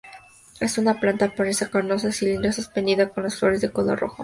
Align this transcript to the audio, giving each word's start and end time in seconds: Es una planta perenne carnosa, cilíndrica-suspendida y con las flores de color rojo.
Es 0.59 0.79
una 0.79 0.99
planta 0.99 1.35
perenne 1.35 1.69
carnosa, 1.71 2.11
cilíndrica-suspendida 2.11 3.03
y 3.03 3.09
con 3.11 3.21
las 3.25 3.37
flores 3.37 3.61
de 3.61 3.69
color 3.71 3.99
rojo. 3.99 4.17